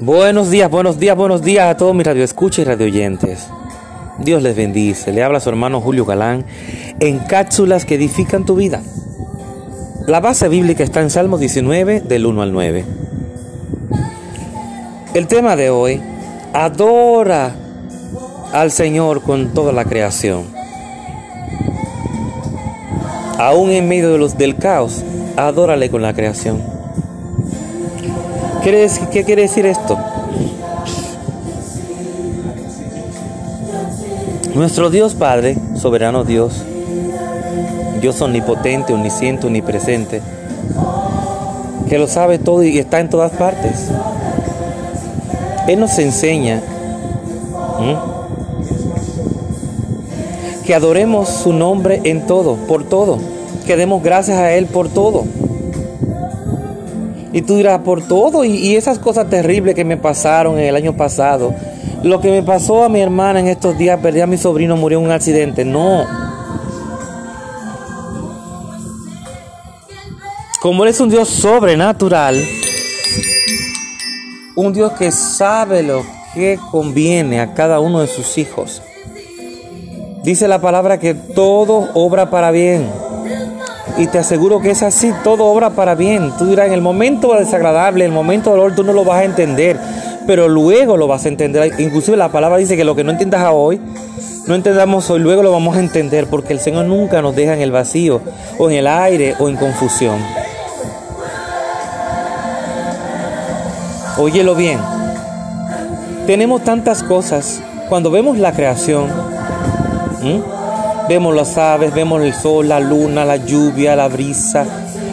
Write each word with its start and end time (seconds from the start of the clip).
Buenos 0.00 0.48
días, 0.48 0.70
buenos 0.70 1.00
días, 1.00 1.16
buenos 1.16 1.42
días 1.42 1.68
a 1.68 1.76
todos 1.76 1.92
mis 1.92 2.06
radioescuchas 2.06 2.60
y 2.60 2.64
radioyentes. 2.64 3.48
Dios 4.18 4.40
les 4.44 4.54
bendice. 4.54 5.12
Le 5.12 5.24
habla 5.24 5.40
su 5.40 5.48
hermano 5.48 5.80
Julio 5.80 6.04
Galán 6.04 6.44
en 7.00 7.18
cápsulas 7.18 7.84
que 7.84 7.96
edifican 7.96 8.44
tu 8.44 8.54
vida. 8.54 8.80
La 10.06 10.20
base 10.20 10.48
bíblica 10.48 10.84
está 10.84 11.00
en 11.00 11.10
Salmos 11.10 11.40
19 11.40 12.00
del 12.02 12.26
1 12.26 12.42
al 12.42 12.52
9. 12.52 12.84
El 15.14 15.26
tema 15.26 15.56
de 15.56 15.70
hoy, 15.70 16.00
adora 16.52 17.56
al 18.52 18.70
Señor 18.70 19.22
con 19.22 19.52
toda 19.52 19.72
la 19.72 19.84
creación. 19.84 20.44
Aún 23.36 23.70
en 23.70 23.88
medio 23.88 24.12
de 24.12 24.18
los, 24.18 24.38
del 24.38 24.54
caos, 24.58 25.02
adórale 25.36 25.90
con 25.90 26.02
la 26.02 26.14
creación. 26.14 26.77
¿Qué 28.68 29.24
quiere 29.24 29.42
decir 29.42 29.64
esto? 29.64 29.96
Nuestro 34.54 34.90
Dios 34.90 35.14
Padre, 35.14 35.56
soberano 35.74 36.22
Dios, 36.22 36.52
Dios 38.02 38.20
omnipotente, 38.20 38.92
omnisciente, 38.92 39.46
omnipresente, 39.46 40.20
que 41.88 41.96
lo 41.96 42.06
sabe 42.08 42.38
todo 42.38 42.62
y 42.62 42.76
está 42.78 43.00
en 43.00 43.08
todas 43.08 43.32
partes. 43.32 43.88
Él 45.66 45.80
nos 45.80 45.98
enseña 45.98 46.60
que 50.66 50.74
adoremos 50.74 51.30
su 51.30 51.54
nombre 51.54 52.02
en 52.04 52.26
todo, 52.26 52.56
por 52.56 52.84
todo, 52.84 53.18
que 53.66 53.76
demos 53.76 54.02
gracias 54.02 54.36
a 54.36 54.52
Él 54.52 54.66
por 54.66 54.90
todo. 54.90 55.24
Y 57.32 57.42
tú 57.42 57.56
dirás, 57.56 57.80
por 57.80 58.06
todo, 58.06 58.44
y, 58.44 58.76
esas 58.76 58.98
cosas 58.98 59.28
terribles 59.28 59.74
que 59.74 59.84
me 59.84 59.96
pasaron 59.96 60.58
el 60.58 60.74
año 60.74 60.96
pasado, 60.96 61.54
lo 62.02 62.20
que 62.20 62.30
me 62.30 62.42
pasó 62.42 62.84
a 62.84 62.88
mi 62.88 63.00
hermana 63.00 63.40
en 63.40 63.48
estos 63.48 63.76
días, 63.76 64.00
perdí 64.00 64.20
a 64.20 64.26
mi 64.26 64.38
sobrino, 64.38 64.76
murió 64.76 64.98
en 64.98 65.04
un 65.04 65.10
accidente. 65.10 65.64
No. 65.64 66.06
Como 70.60 70.84
Él 70.84 70.90
es 70.90 71.00
un 71.00 71.10
Dios 71.10 71.28
sobrenatural, 71.28 72.42
un 74.56 74.72
Dios 74.72 74.92
que 74.92 75.12
sabe 75.12 75.82
lo 75.82 76.02
que 76.34 76.58
conviene 76.70 77.40
a 77.40 77.54
cada 77.54 77.78
uno 77.80 78.00
de 78.00 78.06
sus 78.06 78.38
hijos. 78.38 78.82
Dice 80.24 80.48
la 80.48 80.60
palabra 80.60 80.98
que 80.98 81.14
todo 81.14 81.90
obra 81.94 82.28
para 82.30 82.50
bien. 82.50 82.90
Y 83.98 84.06
te 84.06 84.18
aseguro 84.18 84.60
que 84.60 84.70
es 84.70 84.82
así, 84.84 85.12
todo 85.24 85.46
obra 85.46 85.70
para 85.70 85.96
bien. 85.96 86.32
Tú 86.38 86.46
dirás, 86.46 86.68
en 86.68 86.72
el 86.72 86.80
momento 86.80 87.34
desagradable, 87.34 88.04
en 88.04 88.12
el 88.12 88.14
momento 88.14 88.50
dolor, 88.50 88.74
tú 88.74 88.84
no 88.84 88.92
lo 88.92 89.04
vas 89.04 89.22
a 89.22 89.24
entender, 89.24 89.76
pero 90.24 90.48
luego 90.48 90.96
lo 90.96 91.08
vas 91.08 91.24
a 91.24 91.28
entender. 91.28 91.72
Inclusive 91.78 92.16
la 92.16 92.30
palabra 92.30 92.58
dice 92.58 92.76
que 92.76 92.84
lo 92.84 92.94
que 92.94 93.02
no 93.02 93.10
entiendas 93.10 93.44
hoy, 93.52 93.80
no 94.46 94.54
entendamos 94.54 95.10
hoy, 95.10 95.18
luego 95.18 95.42
lo 95.42 95.50
vamos 95.50 95.76
a 95.76 95.80
entender, 95.80 96.28
porque 96.28 96.52
el 96.52 96.60
Señor 96.60 96.84
nunca 96.84 97.20
nos 97.20 97.34
deja 97.34 97.54
en 97.54 97.60
el 97.60 97.72
vacío, 97.72 98.20
o 98.56 98.70
en 98.70 98.76
el 98.76 98.86
aire, 98.86 99.34
o 99.40 99.48
en 99.48 99.56
confusión. 99.56 100.16
Óyelo 104.16 104.54
bien. 104.54 104.78
Tenemos 106.26 106.62
tantas 106.62 107.02
cosas. 107.02 107.60
Cuando 107.88 108.10
vemos 108.10 108.38
la 108.38 108.52
creación, 108.52 109.06
Vemos 111.08 111.34
las 111.34 111.56
aves, 111.56 111.94
vemos 111.94 112.20
el 112.22 112.34
sol, 112.34 112.68
la 112.68 112.80
luna, 112.80 113.24
la 113.24 113.36
lluvia, 113.36 113.96
la 113.96 114.08
brisa, 114.08 114.66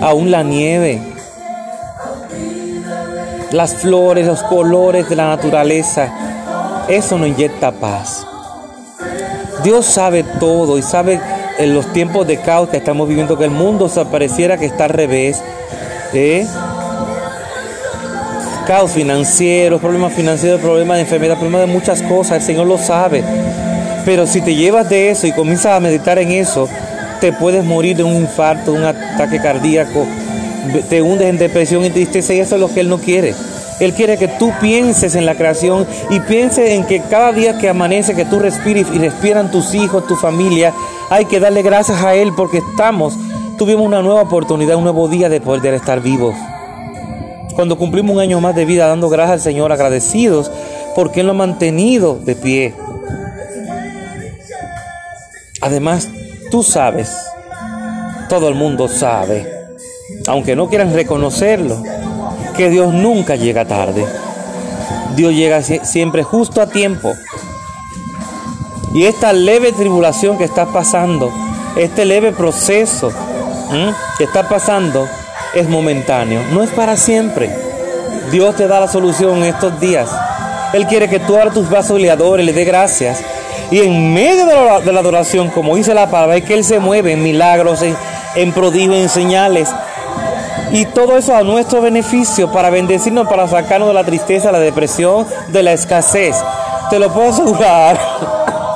aún 0.00 0.30
la 0.30 0.42
nieve. 0.42 1.00
Las 3.50 3.74
flores, 3.74 4.26
los 4.26 4.42
colores 4.42 5.10
de 5.10 5.16
la 5.16 5.28
naturaleza. 5.28 6.10
Eso 6.88 7.18
nos 7.18 7.28
inyecta 7.28 7.72
paz. 7.72 8.26
Dios 9.62 9.84
sabe 9.84 10.24
todo 10.40 10.78
y 10.78 10.82
sabe 10.82 11.20
en 11.58 11.74
los 11.74 11.92
tiempos 11.92 12.26
de 12.26 12.38
caos 12.38 12.70
que 12.70 12.78
estamos 12.78 13.06
viviendo 13.06 13.36
que 13.36 13.44
el 13.44 13.50
mundo 13.50 13.90
se 13.90 14.02
pareciera 14.06 14.56
que 14.56 14.64
está 14.64 14.84
al 14.84 14.90
revés. 14.90 15.42
¿eh? 16.14 16.46
Caos 18.66 18.92
financiero, 18.92 19.78
problemas 19.78 20.14
financieros, 20.14 20.60
problemas 20.60 20.96
de 20.96 21.02
enfermedad, 21.02 21.34
problemas 21.34 21.60
de 21.60 21.66
muchas 21.66 22.00
cosas. 22.00 22.38
El 22.38 22.42
Señor 22.42 22.66
lo 22.66 22.78
sabe. 22.78 23.22
Pero 24.04 24.26
si 24.26 24.40
te 24.40 24.54
llevas 24.54 24.88
de 24.88 25.10
eso 25.10 25.26
y 25.26 25.32
comienzas 25.32 25.76
a 25.76 25.80
meditar 25.80 26.18
en 26.18 26.32
eso, 26.32 26.68
te 27.20 27.32
puedes 27.32 27.64
morir 27.64 27.96
de 27.96 28.02
un 28.02 28.14
infarto, 28.14 28.72
un 28.72 28.84
ataque 28.84 29.40
cardíaco, 29.40 30.06
te 30.88 31.02
hundes 31.02 31.28
en 31.28 31.38
depresión 31.38 31.84
y 31.84 31.90
tristeza 31.90 32.34
y 32.34 32.40
eso 32.40 32.56
es 32.56 32.60
lo 32.60 32.72
que 32.72 32.80
Él 32.80 32.88
no 32.88 32.98
quiere. 32.98 33.34
Él 33.80 33.94
quiere 33.94 34.16
que 34.16 34.28
tú 34.28 34.52
pienses 34.60 35.14
en 35.14 35.26
la 35.26 35.34
creación 35.34 35.86
y 36.10 36.20
pienses 36.20 36.70
en 36.70 36.84
que 36.84 37.00
cada 37.00 37.32
día 37.32 37.58
que 37.58 37.68
amanece, 37.68 38.14
que 38.14 38.24
tú 38.24 38.38
respires 38.38 38.86
y 38.92 38.98
respiran 38.98 39.50
tus 39.50 39.74
hijos, 39.74 40.06
tu 40.06 40.16
familia, 40.16 40.72
hay 41.10 41.24
que 41.24 41.40
darle 41.40 41.62
gracias 41.62 42.02
a 42.02 42.14
Él 42.14 42.32
porque 42.36 42.58
estamos, 42.58 43.14
tuvimos 43.58 43.84
una 43.84 44.02
nueva 44.02 44.22
oportunidad, 44.22 44.76
un 44.76 44.84
nuevo 44.84 45.08
día 45.08 45.28
de 45.28 45.40
poder 45.40 45.74
estar 45.74 46.00
vivos. 46.00 46.34
Cuando 47.54 47.76
cumplimos 47.76 48.14
un 48.14 48.20
año 48.20 48.40
más 48.40 48.54
de 48.54 48.64
vida 48.64 48.86
dando 48.86 49.08
gracias 49.08 49.32
al 49.32 49.40
Señor, 49.40 49.72
agradecidos 49.72 50.50
porque 50.94 51.20
Él 51.20 51.26
lo 51.26 51.32
ha 51.32 51.36
mantenido 51.36 52.18
de 52.24 52.34
pie. 52.34 52.74
Además, 55.62 56.08
tú 56.50 56.64
sabes, 56.64 57.08
todo 58.28 58.48
el 58.48 58.56
mundo 58.56 58.88
sabe, 58.88 59.48
aunque 60.26 60.56
no 60.56 60.68
quieran 60.68 60.92
reconocerlo, 60.92 61.82
que 62.56 62.68
Dios 62.68 62.92
nunca 62.92 63.36
llega 63.36 63.64
tarde. 63.64 64.04
Dios 65.14 65.32
llega 65.32 65.62
siempre 65.62 66.24
justo 66.24 66.60
a 66.60 66.66
tiempo. 66.66 67.12
Y 68.94 69.04
esta 69.04 69.32
leve 69.32 69.72
tribulación 69.72 70.36
que 70.36 70.44
estás 70.44 70.68
pasando, 70.68 71.32
este 71.76 72.04
leve 72.04 72.32
proceso 72.32 73.12
que 74.18 74.24
está 74.24 74.48
pasando, 74.48 75.08
es 75.54 75.68
momentáneo, 75.68 76.42
no 76.52 76.62
es 76.62 76.70
para 76.70 76.96
siempre. 76.96 77.54
Dios 78.30 78.56
te 78.56 78.66
da 78.66 78.80
la 78.80 78.88
solución 78.88 79.38
en 79.38 79.44
estos 79.44 79.78
días. 79.78 80.10
Él 80.72 80.86
quiere 80.86 81.08
que 81.08 81.20
tú 81.20 81.36
abras 81.36 81.54
tus 81.54 81.68
brazos 81.68 81.98
y 81.98 82.02
le 82.02 82.10
adores, 82.10 82.44
le 82.44 82.52
dé 82.52 82.64
gracias 82.64 83.22
y 83.72 83.80
en 83.80 84.12
medio 84.12 84.44
de 84.44 84.92
la, 84.92 85.00
adoración, 85.00 85.48
como 85.48 85.76
dice 85.76 85.94
la 85.94 86.10
palabra, 86.10 86.36
es 86.36 86.44
que 86.44 86.52
Él 86.52 86.62
se 86.62 86.78
mueve 86.78 87.12
en 87.12 87.22
milagros, 87.22 87.80
en, 87.80 87.96
en 88.34 88.52
prodigios, 88.52 88.96
en 88.96 89.08
señales. 89.08 89.70
Y 90.72 90.84
todo 90.84 91.16
eso 91.16 91.34
a 91.34 91.42
nuestro 91.42 91.80
beneficio, 91.80 92.52
para 92.52 92.68
bendecirnos, 92.68 93.26
para 93.26 93.48
sacarnos 93.48 93.88
de 93.88 93.94
la 93.94 94.04
tristeza, 94.04 94.52
la 94.52 94.58
depresión, 94.58 95.26
de 95.48 95.62
la 95.62 95.72
escasez. 95.72 96.36
Te 96.90 96.98
lo 96.98 97.10
puedo 97.14 97.30
asegurar. 97.30 97.98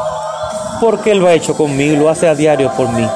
Porque 0.80 1.10
Él 1.10 1.18
lo 1.18 1.26
ha 1.26 1.34
hecho 1.34 1.54
conmigo, 1.54 2.04
lo 2.04 2.08
hace 2.08 2.26
a 2.26 2.34
diario 2.34 2.72
por 2.72 2.88
mí. 2.88 3.06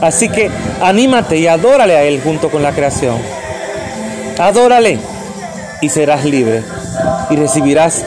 Así 0.00 0.28
que 0.28 0.50
anímate 0.82 1.38
y 1.38 1.46
adórale 1.46 1.96
a 1.96 2.02
Él 2.02 2.20
junto 2.24 2.50
con 2.50 2.64
la 2.64 2.72
creación. 2.72 3.16
Adórale 4.36 4.98
y 5.80 5.88
serás 5.90 6.24
libre 6.24 6.64
y 7.30 7.36
recibirás 7.36 8.04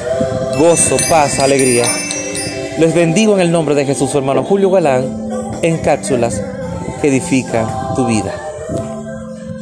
gozo, 0.58 0.98
paz, 1.10 1.40
alegría. 1.40 1.86
Les 2.80 2.96
bendigo 2.96 3.34
en 3.34 3.42
el 3.42 3.52
nombre 3.52 3.76
de 3.76 3.86
Jesús, 3.86 4.16
hermano 4.16 4.42
Julio 4.46 4.72
Galán, 4.72 5.04
en 5.62 5.80
cápsulas 5.80 6.42
que 7.02 7.10
edifican 7.10 7.68
tu 7.94 8.08
vida. 8.08 8.49